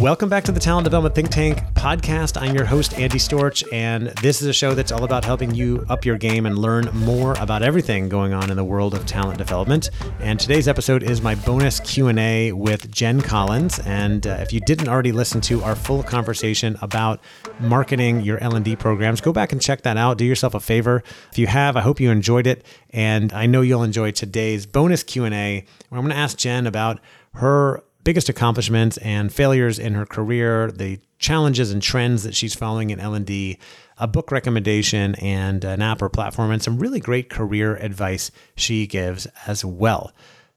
[0.00, 2.40] Welcome back to the Talent Development Think Tank podcast.
[2.40, 5.86] I'm your host, Andy Storch, and this is a show that's all about helping you
[5.88, 9.38] up your game and learn more about everything going on in the world of talent
[9.38, 9.90] development.
[10.18, 13.78] And today's episode is my bonus Q&A with Jen Collins.
[13.86, 17.20] And uh, if you didn't already listen to our full conversation about
[17.60, 20.18] marketing your L&D programs, go back and check that out.
[20.18, 21.04] Do yourself a favor.
[21.30, 22.66] If you have, I hope you enjoyed it.
[22.90, 26.98] And I know you'll enjoy today's bonus Q&A where I'm going to ask Jen about
[27.34, 32.90] her biggest accomplishments and failures in her career, the challenges and trends that she's following
[32.90, 33.58] in L&D,
[33.98, 38.86] a book recommendation and an app or platform and some really great career advice she
[38.86, 40.12] gives as well.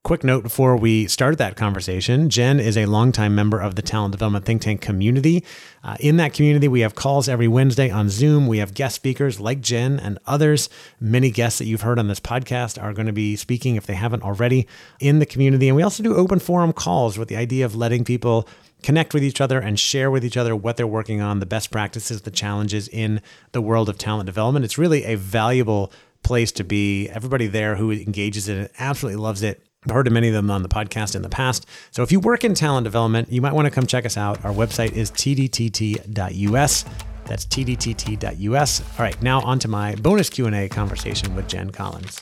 [0.07, 4.13] Quick note before we start that conversation Jen is a longtime member of the Talent
[4.13, 5.43] Development Think Tank community.
[5.83, 8.47] Uh, in that community, we have calls every Wednesday on Zoom.
[8.47, 10.69] We have guest speakers like Jen and others.
[11.01, 13.95] Many guests that you've heard on this podcast are going to be speaking, if they
[13.95, 14.65] haven't already,
[15.01, 15.67] in the community.
[15.67, 18.47] And we also do open forum calls with the idea of letting people
[18.83, 21.69] connect with each other and share with each other what they're working on, the best
[21.69, 24.63] practices, the challenges in the world of talent development.
[24.63, 25.91] It's really a valuable
[26.23, 27.09] place to be.
[27.09, 29.66] Everybody there who engages in it absolutely loves it.
[29.87, 31.65] I've heard of many of them on the podcast in the past.
[31.91, 34.43] So if you work in talent development, you might want to come check us out.
[34.43, 36.85] Our website is tdtt.us.
[37.25, 38.81] That's tdtt.us.
[38.81, 42.19] All right, now on to my bonus Q&A conversation with Jen Collins.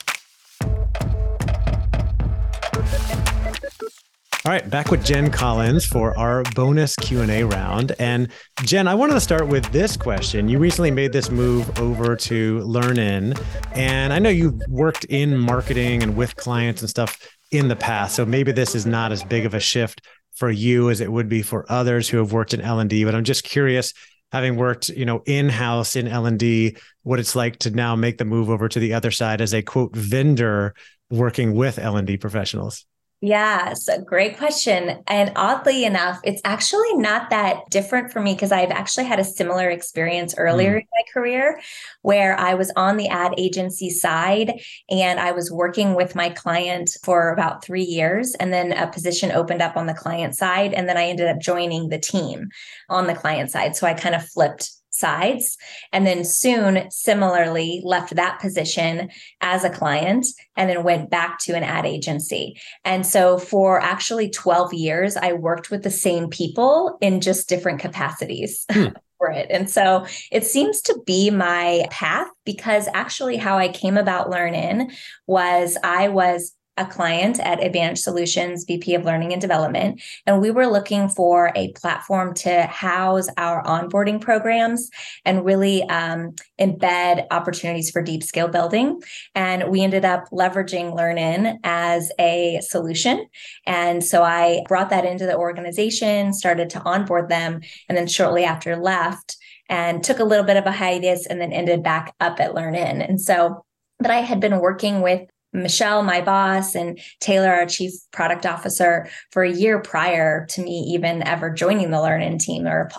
[4.46, 7.96] All right, back with Jen Collins for our bonus Q&A round.
[7.98, 8.28] And
[8.62, 10.48] Jen, I wanted to start with this question.
[10.48, 13.36] You recently made this move over to LearnIn,
[13.72, 17.18] and I know you've worked in marketing and with clients and stuff
[17.50, 18.14] in the past.
[18.14, 20.02] So maybe this is not as big of a shift
[20.36, 23.24] for you as it would be for others who have worked in L&D, but I'm
[23.24, 23.92] just curious
[24.30, 28.48] having worked, you know, in-house in L&D, what it's like to now make the move
[28.48, 30.72] over to the other side as a quote vendor
[31.10, 32.86] working with L&D professionals.
[33.22, 35.02] Yeah, so great question.
[35.06, 39.24] And oddly enough, it's actually not that different for me because I've actually had a
[39.24, 40.80] similar experience earlier mm.
[40.80, 41.58] in my career
[42.02, 44.60] where I was on the ad agency side
[44.90, 48.34] and I was working with my client for about three years.
[48.34, 50.74] And then a position opened up on the client side.
[50.74, 52.50] And then I ended up joining the team
[52.90, 53.76] on the client side.
[53.76, 55.56] So I kind of flipped sides.
[55.92, 60.26] And then soon, similarly, left that position as a client
[60.56, 62.58] and then went back to an ad agency.
[62.84, 67.80] And so for actually 12 years, I worked with the same people in just different
[67.80, 68.64] capacities.
[68.76, 68.88] Hmm.
[69.18, 69.46] For it.
[69.48, 74.92] And so it seems to be my path because actually, how I came about LearnIn
[75.26, 80.50] was I was a client at Advantage Solutions, VP of Learning and Development, and we
[80.50, 84.90] were looking for a platform to house our onboarding programs
[85.24, 89.00] and really um, embed opportunities for deep skill building.
[89.34, 93.26] And we ended up leveraging LearnIn as a solution.
[93.66, 98.44] And so I brought that into the organization, started to onboard them, and then shortly
[98.44, 99.36] after left
[99.68, 103.06] and took a little bit of a hiatus and then ended back up at LearnIn.
[103.06, 103.64] And so
[103.98, 109.08] but I had been working with Michelle, my boss, and Taylor, our chief product officer,
[109.30, 112.90] for a year prior to me even ever joining the LearnIn team or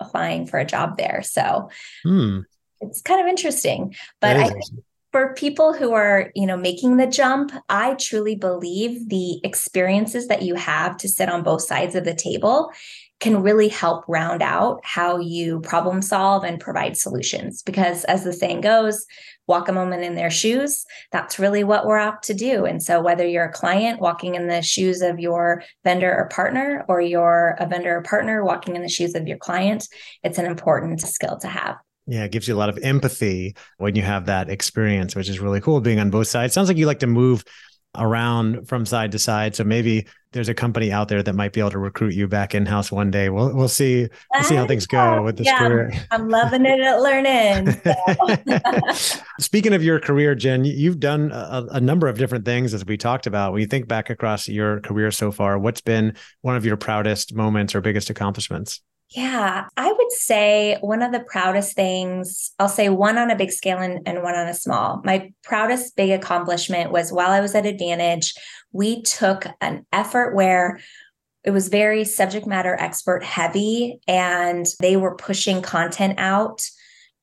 [0.00, 1.22] applying for a job there.
[1.22, 1.70] So
[2.04, 2.40] hmm.
[2.80, 3.94] it's kind of interesting.
[4.20, 4.64] But I think
[5.12, 10.42] for people who are, you know, making the jump, I truly believe the experiences that
[10.42, 12.72] you have to sit on both sides of the table
[13.20, 17.62] can really help round out how you problem solve and provide solutions.
[17.62, 19.06] Because as the saying goes,
[19.46, 20.84] walk a moment in their shoes.
[21.10, 22.64] That's really what we're out to do.
[22.64, 26.84] And so, whether you're a client walking in the shoes of your vendor or partner,
[26.88, 29.88] or you're a vendor or partner walking in the shoes of your client,
[30.22, 31.76] it's an important skill to have.
[32.06, 35.38] Yeah, it gives you a lot of empathy when you have that experience, which is
[35.38, 36.52] really cool being on both sides.
[36.52, 37.44] Sounds like you like to move
[37.96, 39.54] around from side to side.
[39.54, 42.54] So maybe there's a company out there that might be able to recruit you back
[42.54, 43.28] in house one day.
[43.28, 45.92] We'll we'll see we'll see how things go with this yeah, career.
[46.10, 47.82] I'm loving it at LearnIn.
[48.96, 49.22] So.
[49.40, 52.96] Speaking of your career, Jen, you've done a, a, number of different things as we
[52.96, 53.52] talked about.
[53.52, 57.34] When you think back across your career so far, what's been one of your proudest
[57.34, 58.80] moments or biggest accomplishments?
[59.14, 63.52] Yeah, I would say one of the proudest things, I'll say one on a big
[63.52, 65.02] scale and, and one on a small.
[65.04, 68.34] My proudest big accomplishment was while I was at Advantage,
[68.72, 70.80] we took an effort where
[71.44, 76.62] it was very subject matter expert heavy and they were pushing content out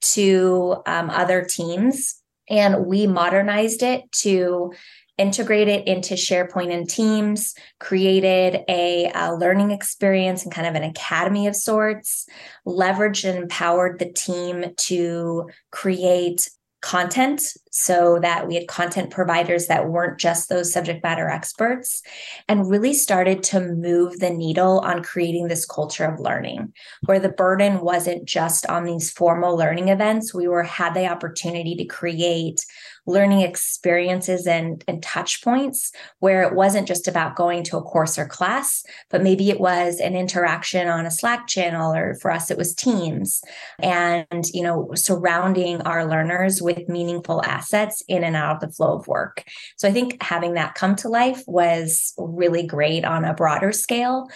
[0.01, 2.21] to um, other teams.
[2.49, 4.73] And we modernized it to
[5.19, 10.83] integrate it into SharePoint and Teams, created a, a, learning experience and kind of an
[10.83, 12.25] academy of sorts,
[12.65, 16.49] leveraged and empowered the team to create
[16.81, 17.41] content.
[17.71, 22.01] So that we had content providers that weren't just those subject matter experts
[22.47, 26.73] and really started to move the needle on creating this culture of learning
[27.05, 30.33] where the burden wasn't just on these formal learning events.
[30.33, 32.65] We were had the opportunity to create
[33.09, 38.17] learning experiences and, and touch points where it wasn't just about going to a course
[38.17, 42.51] or class, but maybe it was an interaction on a Slack channel, or for us,
[42.51, 43.41] it was Teams.
[43.79, 48.95] And, you know, surrounding our learners with meaningful assets in and out of the flow
[48.95, 49.43] of work.
[49.75, 54.27] So I think having that come to life was really great on a broader scale.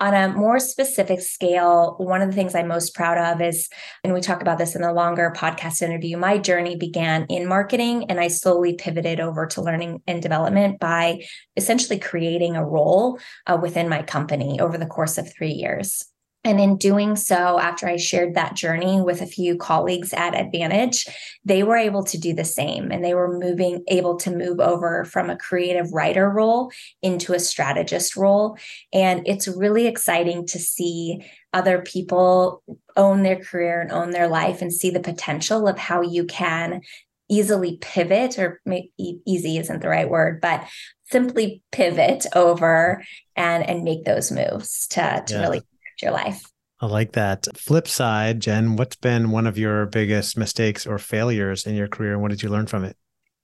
[0.00, 3.68] On a more specific scale, one of the things I'm most proud of is,
[4.04, 8.08] and we talk about this in the longer podcast interview, my journey began in marketing
[8.08, 11.24] and I slowly pivoted over to learning and development by
[11.56, 13.18] essentially creating a role
[13.48, 16.04] uh, within my company over the course of three years.
[16.44, 21.06] And in doing so, after I shared that journey with a few colleagues at Advantage,
[21.44, 22.90] they were able to do the same.
[22.92, 26.70] And they were moving, able to move over from a creative writer role
[27.02, 28.56] into a strategist role.
[28.92, 32.62] And it's really exciting to see other people
[32.96, 36.82] own their career and own their life and see the potential of how you can
[37.28, 38.60] easily pivot, or
[39.26, 40.66] easy isn't the right word, but
[41.10, 43.02] simply pivot over
[43.36, 45.40] and and make those moves to to yeah.
[45.40, 45.62] really
[46.02, 46.42] your life.
[46.80, 47.46] I like that.
[47.56, 52.12] Flip side, Jen, what's been one of your biggest mistakes or failures in your career?
[52.12, 52.96] And what did you learn from it?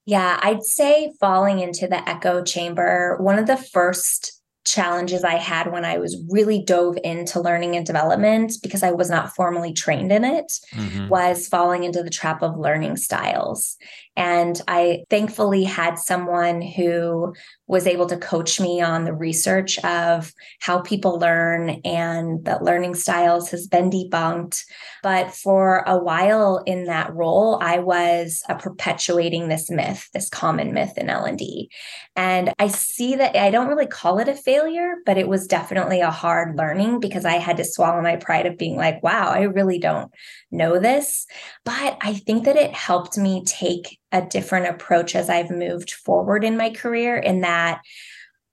[0.07, 5.71] Yeah, I'd say falling into the echo chamber, one of the first challenges I had
[5.71, 10.11] when I was really dove into learning and development because I was not formally trained
[10.11, 11.09] in it mm-hmm.
[11.09, 13.77] was falling into the trap of learning styles.
[14.17, 17.35] And I thankfully had someone who
[17.67, 22.95] was able to coach me on the research of how people learn and that learning
[22.95, 24.63] styles has been debunked.
[25.03, 30.73] But for a while in that role, I was uh, perpetuating this myth, this common
[30.73, 31.71] myth in L&D.
[32.15, 36.01] And I see that I don't really call it a failure, but it was definitely
[36.01, 39.43] a hard learning because I had to swallow my pride of being like, wow, I
[39.43, 40.13] really don't
[40.55, 41.27] know this.
[41.65, 46.45] But I think that it helped me take a different approach as I've moved forward
[46.45, 47.83] in my career, in that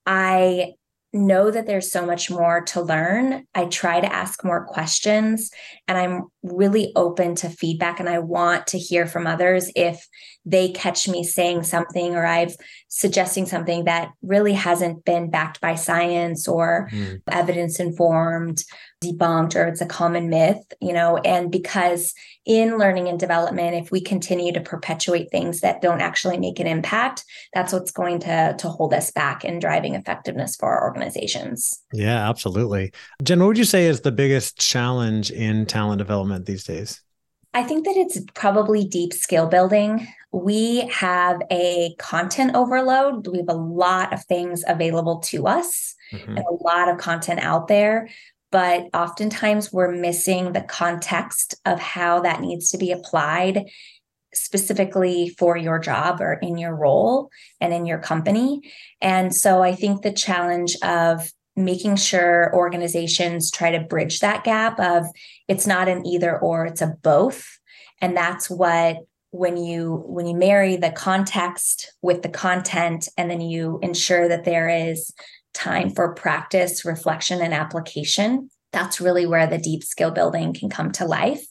[0.05, 0.73] I
[1.13, 3.45] know that there's so much more to learn.
[3.53, 5.51] I try to ask more questions
[5.87, 10.07] and I'm really open to feedback and I want to hear from others if
[10.45, 12.55] they catch me saying something or I've
[12.93, 17.21] suggesting something that really hasn't been backed by science or mm.
[17.29, 18.65] evidence informed
[19.01, 22.13] debunked or it's a common myth, you know, and because
[22.45, 26.67] in learning and development, if we continue to perpetuate things that don't actually make an
[26.67, 27.23] impact,
[27.53, 31.81] that's what's going to, to hold us back in driving effectiveness for our organizations.
[31.93, 32.91] Yeah, absolutely.
[33.23, 37.01] Jen, what would you say is the biggest challenge in talent development these days?
[37.53, 40.07] I think that it's probably deep skill building.
[40.31, 43.27] We have a content overload.
[43.27, 46.37] We have a lot of things available to us mm-hmm.
[46.37, 48.07] and a lot of content out there
[48.51, 53.65] but oftentimes we're missing the context of how that needs to be applied
[54.33, 58.61] specifically for your job or in your role and in your company.
[59.01, 64.79] And so I think the challenge of making sure organizations try to bridge that gap
[64.79, 65.05] of
[65.47, 67.59] it's not an either or it's a both
[68.01, 68.97] and that's what
[69.31, 74.43] when you when you marry the context with the content and then you ensure that
[74.43, 75.13] there is
[75.53, 78.49] time for practice, reflection, and application.
[78.71, 81.45] That's really where the deep skill building can come to life.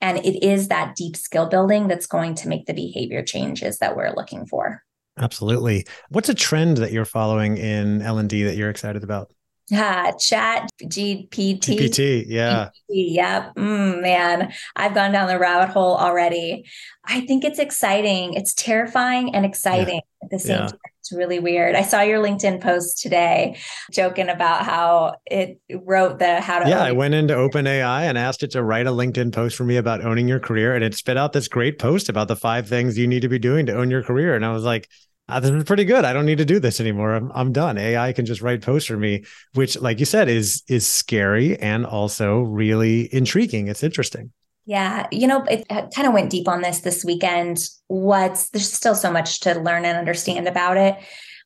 [0.00, 3.96] And it is that deep skill building that's going to make the behavior changes that
[3.96, 4.82] we're looking for.
[5.18, 5.86] Absolutely.
[6.10, 9.32] What's a trend that you're following in L&D that you're excited about?
[9.72, 11.60] Ah, chat GPT.
[11.60, 12.70] GPT, yeah.
[12.90, 13.54] GPT, yep.
[13.54, 16.64] Mm, man, I've gone down the rabbit hole already.
[17.04, 18.34] I think it's exciting.
[18.34, 20.24] It's terrifying and exciting yeah.
[20.24, 20.66] at the same yeah.
[20.66, 20.78] time.
[20.98, 21.76] It's really weird.
[21.76, 23.58] I saw your LinkedIn post today
[23.90, 26.68] joking about how it wrote the how to.
[26.68, 29.76] Yeah, I went into OpenAI and asked it to write a LinkedIn post for me
[29.76, 30.74] about owning your career.
[30.74, 33.38] And it spit out this great post about the five things you need to be
[33.38, 34.34] doing to own your career.
[34.34, 34.88] And I was like,
[35.30, 36.04] uh, this is pretty good.
[36.04, 37.14] I don't need to do this anymore.
[37.14, 37.78] I'm, I'm done.
[37.78, 41.86] AI can just write posts for me, which, like you said, is is scary and
[41.86, 43.68] also really intriguing.
[43.68, 44.32] It's interesting.
[44.66, 47.58] Yeah, you know, it, kind of went deep on this this weekend.
[47.88, 50.96] What's there's still so much to learn and understand about it.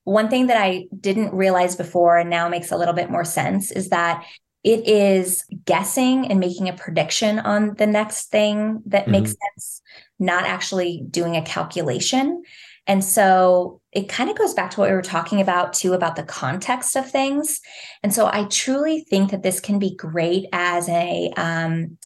[0.05, 3.71] One thing that I didn't realize before and now makes a little bit more sense
[3.71, 4.25] is that
[4.65, 9.13] it is guessing and making a prediction on the next thing that mm-hmm.
[9.13, 9.83] makes sense,
[10.19, 12.43] not actually doing a calculation.
[12.87, 16.17] And so it kind of goes back to what we were talking about too about
[16.17, 17.61] the context of things.
[18.03, 21.97] And so I truly think that this can be great as a um,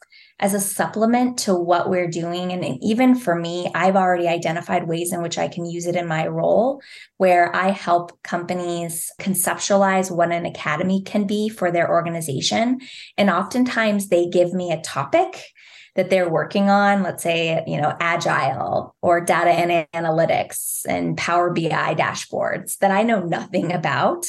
[0.41, 2.53] as a supplement to what we're doing.
[2.53, 6.07] And even for me, I've already identified ways in which I can use it in
[6.07, 6.81] my role,
[7.17, 12.79] where I help companies conceptualize what an academy can be for their organization.
[13.17, 15.45] And oftentimes they give me a topic
[15.99, 21.51] that they're working on, let's say, you know, agile or data and analytics and Power
[21.53, 24.25] BI dashboards that I know nothing about,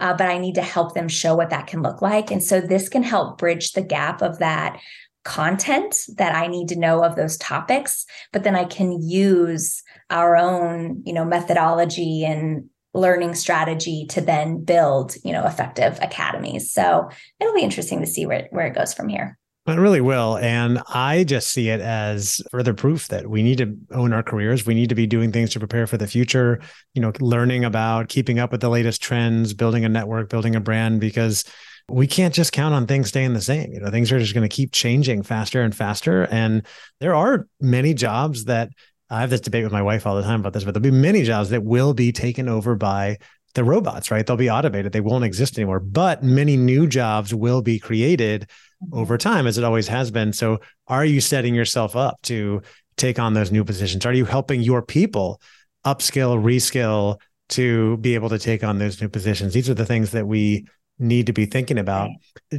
[0.00, 2.30] uh, but I need to help them show what that can look like.
[2.30, 4.78] And so this can help bridge the gap of that
[5.24, 10.36] content that I need to know of those topics, but then I can use our
[10.36, 16.70] own, you know, methodology and learning strategy to then build, you know, effective academies.
[16.70, 17.08] So
[17.40, 19.38] it'll be interesting to see where, where it goes from here.
[19.66, 20.36] It really will.
[20.36, 24.66] And I just see it as further proof that we need to own our careers.
[24.66, 26.60] We need to be doing things to prepare for the future,
[26.92, 30.60] you know, learning about keeping up with the latest trends, building a network, building a
[30.60, 31.44] brand, because
[31.88, 33.72] we can't just count on things staying the same.
[33.72, 36.24] You know, things are just going to keep changing faster and faster.
[36.30, 36.66] And
[37.00, 38.68] there are many jobs that
[39.08, 40.90] I have this debate with my wife all the time about this, but there'll be
[40.90, 43.16] many jobs that will be taken over by
[43.54, 44.26] the robots, right?
[44.26, 44.92] They'll be automated.
[44.92, 45.80] They won't exist anymore.
[45.80, 48.50] But many new jobs will be created
[48.92, 50.32] over time, as it always has been.
[50.32, 52.62] So, are you setting yourself up to
[52.96, 54.06] take on those new positions?
[54.06, 55.40] Are you helping your people
[55.84, 57.18] upskill, reskill
[57.50, 59.52] to be able to take on those new positions?
[59.52, 60.66] These are the things that we
[60.98, 62.10] need to be thinking about.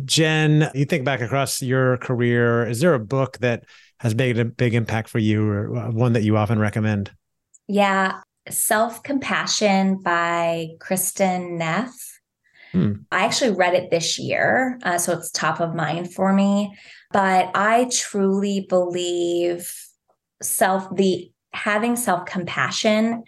[0.03, 3.63] Jen, you think back across your career, is there a book that
[4.00, 7.12] has made a big impact for you or uh, one that you often recommend?
[7.67, 12.14] Yeah, Self Compassion by Kristin Neff.
[12.75, 12.91] Hmm.
[13.10, 16.75] I actually read it this year, uh, so it's top of mind for me.
[17.13, 19.74] But I truly believe
[20.41, 23.24] self the having self compassion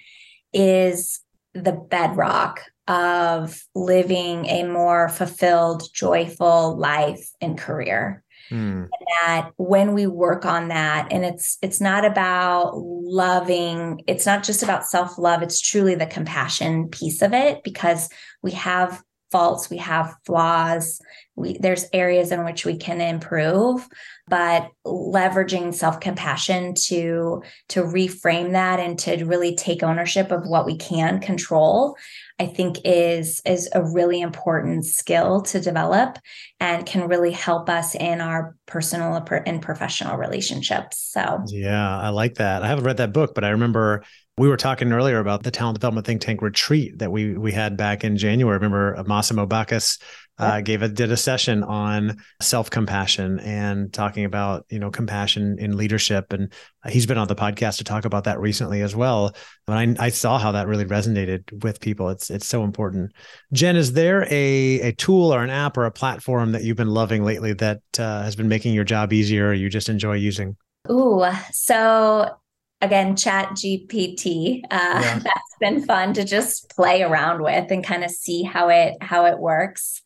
[0.52, 1.22] is
[1.54, 8.26] the bedrock of living a more fulfilled, joyful life and career.
[8.52, 8.84] Mm.
[8.84, 14.44] And that when we work on that, and it's it's not about loving, it's not
[14.44, 18.10] just about self-love, it's truly the compassion piece of it because
[18.44, 21.02] we have faults, we have flaws,
[21.36, 23.88] we there's areas in which we can improve,
[24.28, 30.78] but leveraging self-compassion to to reframe that and to really take ownership of what we
[30.78, 31.96] can control
[32.40, 36.20] I think is is a really important skill to develop
[36.60, 41.00] and can really help us in our personal and professional relationships.
[41.00, 42.64] So yeah, I like that.
[42.64, 44.04] I haven't read that book, but I remember
[44.38, 47.76] we were talking earlier about the talent development think tank retreat that we we had
[47.76, 48.58] back in January.
[48.58, 49.98] Remember Massimo Backus
[50.38, 55.58] uh, gave a did a session on self compassion and talking about you know compassion
[55.58, 56.54] in leadership, and
[56.88, 59.36] he's been on the podcast to talk about that recently as well.
[59.68, 62.10] And I, I saw how that really resonated with people.
[62.10, 63.14] It's it's so important.
[63.54, 66.90] Jen, is there a a tool or an app or a platform that you've been
[66.94, 70.56] loving lately that uh, has been making your job easier, or you just enjoy using?
[70.92, 72.38] Ooh, so
[72.82, 75.20] again chat gpt uh, yeah.
[75.20, 79.26] that's been fun to just play around with and kind of see how it how
[79.26, 80.02] it works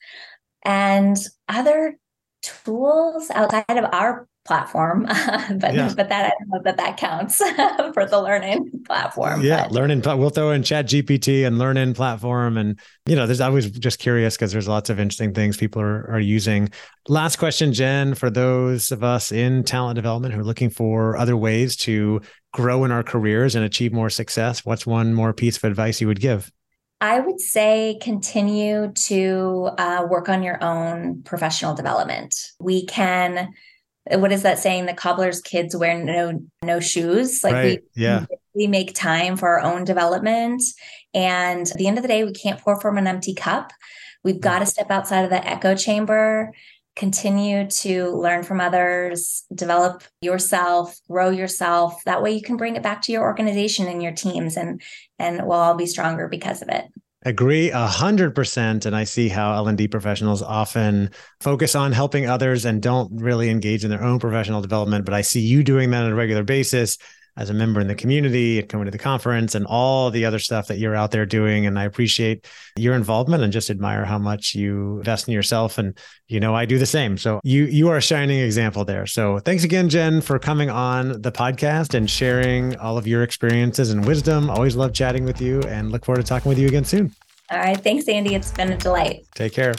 [0.63, 1.17] and
[1.49, 1.97] other
[2.41, 5.93] tools outside of our platform but yeah.
[5.95, 7.37] but that i don't know that that counts
[7.93, 9.71] for the learning platform yeah but.
[9.71, 13.69] learning we'll throw in chat gpt and learning platform and you know there's i was
[13.69, 16.67] just curious because there's lots of interesting things people are, are using
[17.07, 21.37] last question jen for those of us in talent development who are looking for other
[21.37, 22.19] ways to
[22.51, 26.07] grow in our careers and achieve more success what's one more piece of advice you
[26.07, 26.51] would give
[27.03, 32.35] I would say continue to uh, work on your own professional development.
[32.59, 33.53] We can
[34.09, 34.85] what is that saying?
[34.85, 37.43] The cobbler's kids wear no no shoes.
[37.43, 37.83] Like right.
[37.95, 38.25] we yeah.
[38.55, 40.61] we make time for our own development.
[41.13, 43.71] And at the end of the day we can't pour from an empty cup.
[44.23, 44.41] We've mm.
[44.41, 46.51] got to step outside of the echo chamber
[46.97, 52.03] continue to learn from others develop yourself grow yourself.
[52.03, 54.81] That way you can bring it back to your organization and your teams and
[55.17, 56.85] and we'll all be stronger because of it
[57.23, 58.85] Agree a hundred percent.
[58.85, 63.83] And I see how L&D professionals often focus on helping others and don't really engage
[63.83, 65.05] in their own professional development.
[65.05, 66.97] But I see you doing that on a regular basis
[67.37, 70.39] as a member in the community and coming to the conference and all the other
[70.39, 71.65] stuff that you're out there doing.
[71.65, 72.45] And I appreciate
[72.77, 75.77] your involvement and just admire how much you invest in yourself.
[75.77, 75.97] And
[76.27, 77.17] you know, I do the same.
[77.17, 79.05] So you you are a shining example there.
[79.05, 83.91] So thanks again, Jen, for coming on the podcast and sharing all of your experiences
[83.91, 84.49] and wisdom.
[84.49, 87.13] Always love chatting with you and look forward to talking with you again soon.
[87.49, 87.81] All right.
[87.81, 88.33] Thanks, Andy.
[88.35, 89.25] It's been a delight.
[89.35, 89.73] Take care.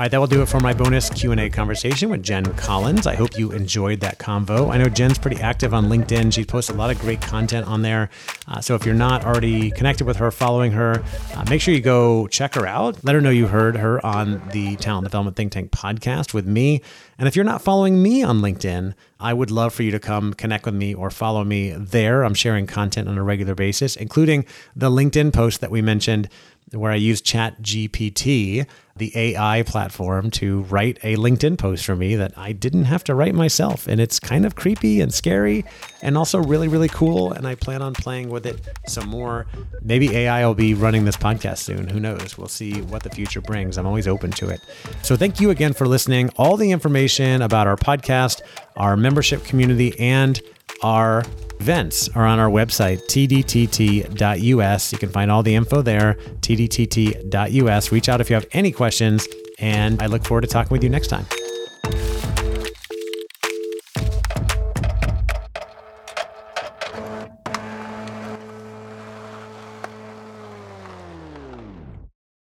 [0.00, 3.06] All right, that will do it for my bonus Q&A conversation with Jen Collins.
[3.06, 4.72] I hope you enjoyed that convo.
[4.72, 6.32] I know Jen's pretty active on LinkedIn.
[6.32, 8.08] She posts a lot of great content on there.
[8.48, 11.04] Uh, so if you're not already connected with her, following her,
[11.34, 13.04] uh, make sure you go check her out.
[13.04, 16.80] Let her know you heard her on the Talent Development Think Tank podcast with me.
[17.18, 20.32] And if you're not following me on LinkedIn, I would love for you to come
[20.32, 22.22] connect with me or follow me there.
[22.22, 26.30] I'm sharing content on a regular basis, including the LinkedIn post that we mentioned
[26.72, 32.16] where I use Chat GPT, the AI platform, to write a LinkedIn post for me
[32.16, 33.88] that I didn't have to write myself.
[33.88, 35.64] And it's kind of creepy and scary
[36.02, 37.32] and also really, really cool.
[37.32, 39.46] And I plan on playing with it some more.
[39.82, 41.88] Maybe AI will be running this podcast soon.
[41.88, 42.38] Who knows?
[42.38, 43.76] We'll see what the future brings.
[43.76, 44.60] I'm always open to it.
[45.02, 46.30] So thank you again for listening.
[46.36, 48.42] All the information about our podcast,
[48.76, 50.40] our membership community, and
[50.82, 51.24] our
[51.60, 54.92] events are on our website, tdtt.us.
[54.92, 57.92] You can find all the info there, tdtt.us.
[57.92, 60.90] Reach out if you have any questions, and I look forward to talking with you
[60.90, 61.26] next time.